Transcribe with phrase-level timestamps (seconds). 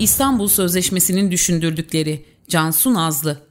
[0.00, 3.48] İstanbul Sözleşmesi'nin düşündürdükleri Cansu Nazlı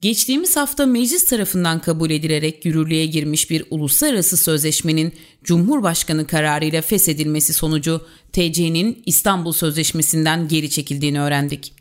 [0.00, 5.12] Geçtiğimiz hafta meclis tarafından kabul edilerek yürürlüğe girmiş bir uluslararası sözleşmenin
[5.44, 11.72] Cumhurbaşkanı kararıyla feshedilmesi sonucu TC'nin İstanbul Sözleşmesi'nden geri çekildiğini öğrendik.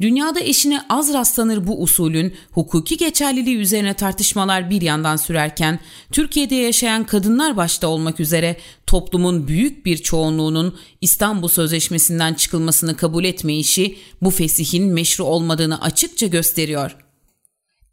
[0.00, 5.80] Dünyada eşine az rastlanır bu usulün hukuki geçerliliği üzerine tartışmalar bir yandan sürerken
[6.12, 13.96] Türkiye'de yaşayan kadınlar başta olmak üzere toplumun büyük bir çoğunluğunun İstanbul Sözleşmesi'nden çıkılmasını kabul etmeyişi
[14.22, 16.96] bu fesihin meşru olmadığını açıkça gösteriyor.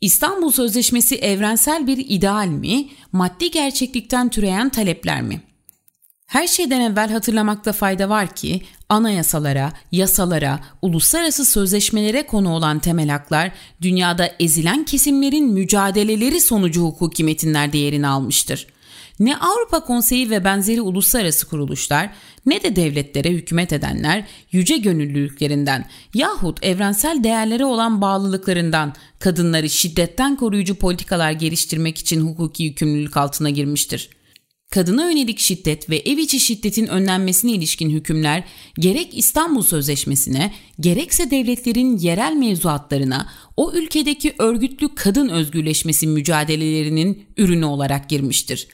[0.01, 5.41] İstanbul Sözleşmesi evrensel bir ideal mi, maddi gerçeklikten türeyen talepler mi?
[6.27, 13.51] Her şeyden evvel hatırlamakta fayda var ki anayasalara, yasalara, uluslararası sözleşmelere konu olan temel haklar
[13.81, 18.67] dünyada ezilen kesimlerin mücadeleleri sonucu hukuki metinlerde yerini almıştır.
[19.19, 22.09] Ne Avrupa Konseyi ve benzeri uluslararası kuruluşlar
[22.45, 30.75] ne de devletlere hükümet edenler yüce gönüllülüklerinden yahut evrensel değerlere olan bağlılıklarından kadınları şiddetten koruyucu
[30.75, 34.16] politikalar geliştirmek için hukuki yükümlülük altına girmiştir.
[34.69, 38.43] Kadına yönelik şiddet ve ev içi şiddetin önlenmesine ilişkin hükümler
[38.79, 48.09] gerek İstanbul Sözleşmesi'ne gerekse devletlerin yerel mevzuatlarına o ülkedeki örgütlü kadın özgürleşmesi mücadelelerinin ürünü olarak
[48.09, 48.67] girmiştir.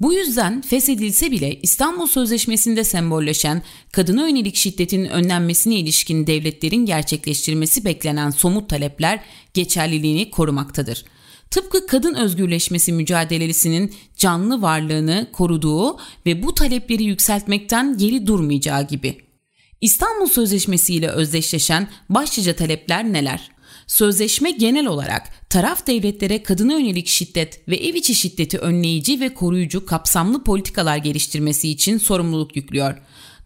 [0.00, 8.30] Bu yüzden feshedilse bile İstanbul Sözleşmesi'nde sembolleşen kadına yönelik şiddetin önlenmesine ilişkin devletlerin gerçekleştirmesi beklenen
[8.30, 9.20] somut talepler
[9.54, 11.04] geçerliliğini korumaktadır.
[11.50, 19.18] Tıpkı kadın özgürleşmesi mücadelesinin canlı varlığını koruduğu ve bu talepleri yükseltmekten geri durmayacağı gibi.
[19.80, 23.50] İstanbul Sözleşmesi ile özdeşleşen başlıca talepler neler?
[23.86, 29.86] Sözleşme genel olarak taraf devletlere kadına yönelik şiddet ve ev içi şiddeti önleyici ve koruyucu
[29.86, 32.94] kapsamlı politikalar geliştirmesi için sorumluluk yüklüyor.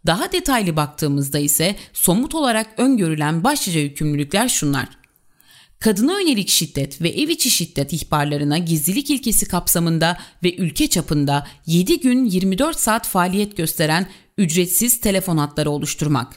[0.06, 5.01] Daha detaylı baktığımızda ise somut olarak öngörülen başlıca yükümlülükler şunlar.
[5.82, 12.00] Kadına yönelik şiddet ve ev içi şiddet ihbarlarına gizlilik ilkesi kapsamında ve ülke çapında 7
[12.00, 14.06] gün 24 saat faaliyet gösteren
[14.38, 16.36] ücretsiz telefon hatları oluşturmak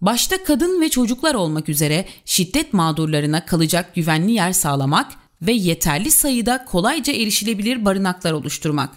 [0.00, 6.64] başta kadın ve çocuklar olmak üzere şiddet mağdurlarına kalacak güvenli yer sağlamak ve yeterli sayıda
[6.64, 8.90] kolayca erişilebilir barınaklar oluşturmak.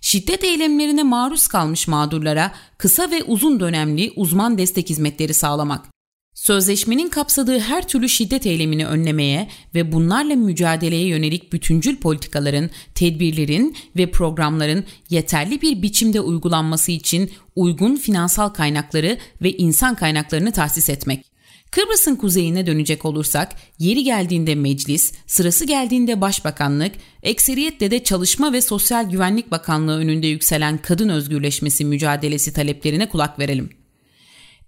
[0.00, 5.91] Şiddet eylemlerine maruz kalmış mağdurlara kısa ve uzun dönemli uzman destek hizmetleri sağlamak.
[6.34, 14.10] Sözleşmenin kapsadığı her türlü şiddet eylemini önlemeye ve bunlarla mücadeleye yönelik bütüncül politikaların, tedbirlerin ve
[14.10, 21.24] programların yeterli bir biçimde uygulanması için uygun finansal kaynakları ve insan kaynaklarını tahsis etmek.
[21.70, 29.10] Kıbrıs'ın kuzeyine dönecek olursak, yeri geldiğinde meclis, sırası geldiğinde başbakanlık, ekseriyetle de Çalışma ve Sosyal
[29.10, 33.81] Güvenlik Bakanlığı önünde yükselen kadın özgürleşmesi mücadelesi taleplerine kulak verelim.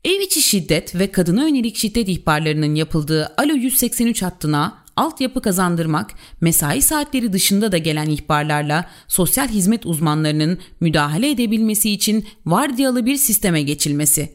[0.04, 6.10] Ev içi şiddet ve kadına yönelik şiddet ihbarlarının yapıldığı Alo 183 hattına altyapı kazandırmak,
[6.40, 13.62] mesai saatleri dışında da gelen ihbarlarla sosyal hizmet uzmanlarının müdahale edebilmesi için vardiyalı bir sisteme
[13.62, 14.32] geçilmesi.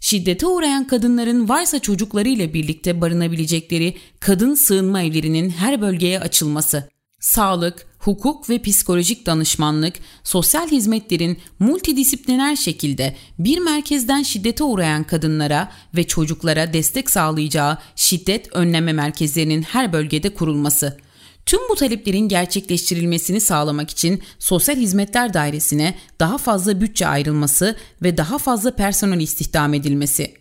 [0.00, 6.88] Şiddete uğrayan kadınların varsa çocuklarıyla birlikte barınabilecekleri kadın sığınma evlerinin her bölgeye açılması
[7.20, 16.06] sağlık, hukuk ve psikolojik danışmanlık, sosyal hizmetlerin multidisipliner şekilde bir merkezden şiddete uğrayan kadınlara ve
[16.06, 20.98] çocuklara destek sağlayacağı şiddet önleme merkezlerinin her bölgede kurulması.
[21.46, 28.38] Tüm bu taleplerin gerçekleştirilmesini sağlamak için Sosyal Hizmetler Dairesi'ne daha fazla bütçe ayrılması ve daha
[28.38, 30.34] fazla personel istihdam edilmesi.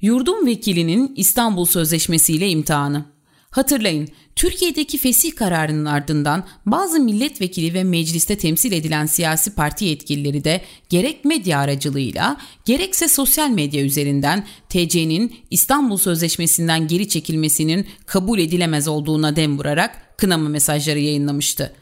[0.00, 3.04] Yurdum vekilinin İstanbul Sözleşmesi ile imtihanı
[3.50, 10.60] Hatırlayın, Türkiye'deki fesih kararının ardından bazı milletvekili ve mecliste temsil edilen siyasi parti yetkilileri de
[10.88, 19.36] gerek medya aracılığıyla gerekse sosyal medya üzerinden TC'nin İstanbul Sözleşmesi'nden geri çekilmesinin kabul edilemez olduğuna
[19.36, 21.72] dem vurarak kınama mesajları yayınlamıştı.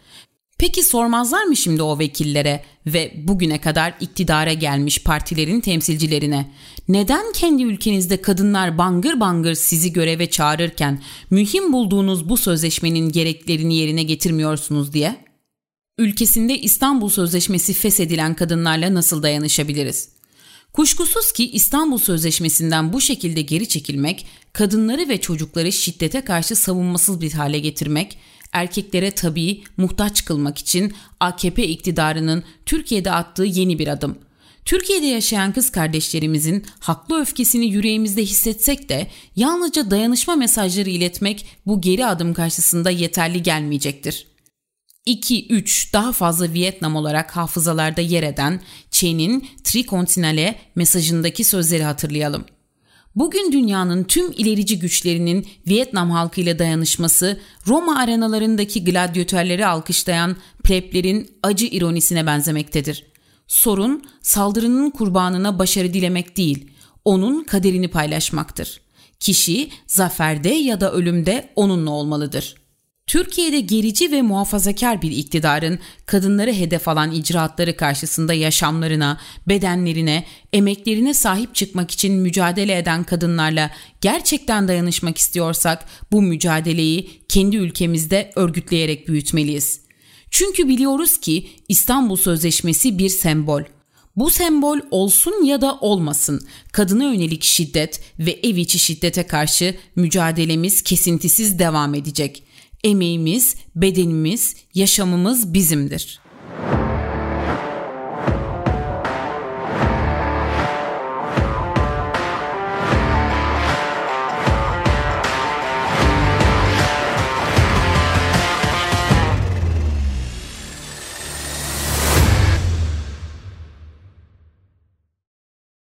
[0.58, 6.52] Peki sormazlar mı şimdi o vekillere ve bugüne kadar iktidara gelmiş partilerin temsilcilerine
[6.88, 14.02] neden kendi ülkenizde kadınlar bangır bangır sizi göreve çağırırken mühim bulduğunuz bu sözleşmenin gereklerini yerine
[14.02, 15.16] getirmiyorsunuz diye?
[15.98, 20.08] Ülkesinde İstanbul Sözleşmesi feshedilen kadınlarla nasıl dayanışabiliriz?
[20.72, 27.32] Kuşkusuz ki İstanbul Sözleşmesi'nden bu şekilde geri çekilmek, kadınları ve çocukları şiddete karşı savunmasız bir
[27.32, 28.18] hale getirmek,
[28.52, 34.18] erkeklere tabii muhtaç kılmak için AKP iktidarının Türkiye'de attığı yeni bir adım.
[34.64, 39.06] Türkiye'de yaşayan kız kardeşlerimizin haklı öfkesini yüreğimizde hissetsek de
[39.36, 44.26] yalnızca dayanışma mesajları iletmek bu geri adım karşısında yeterli gelmeyecektir.
[45.06, 48.60] 2-3 daha fazla Vietnam olarak hafızalarda yer eden
[48.90, 52.44] Chen'in Trikontinale mesajındaki sözleri hatırlayalım.
[53.18, 62.26] Bugün dünyanın tüm ilerici güçlerinin Vietnam halkıyla dayanışması Roma arenalarındaki gladyatörleri alkışlayan pleblerin acı ironisine
[62.26, 63.06] benzemektedir.
[63.46, 66.70] Sorun saldırının kurbanına başarı dilemek değil,
[67.04, 68.80] onun kaderini paylaşmaktır.
[69.20, 72.54] Kişi zaferde ya da ölümde onunla olmalıdır.
[73.08, 81.54] Türkiye'de gerici ve muhafazakar bir iktidarın kadınları hedef alan icraatları karşısında yaşamlarına, bedenlerine, emeklerine sahip
[81.54, 83.70] çıkmak için mücadele eden kadınlarla
[84.00, 89.80] gerçekten dayanışmak istiyorsak bu mücadeleyi kendi ülkemizde örgütleyerek büyütmeliyiz.
[90.30, 93.62] Çünkü biliyoruz ki İstanbul Sözleşmesi bir sembol.
[94.16, 100.82] Bu sembol olsun ya da olmasın kadına yönelik şiddet ve ev içi şiddete karşı mücadelemiz
[100.82, 102.47] kesintisiz devam edecek.
[102.84, 106.20] Emeğimiz, bedenimiz, yaşamımız bizimdir.